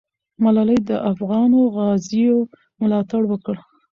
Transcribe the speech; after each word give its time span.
ملالۍ 0.43 0.79
د 0.89 0.91
افغانو 1.11 1.59
غازیو 1.75 2.37
ملاتړ 2.81 3.21
وکړ. 3.27 3.55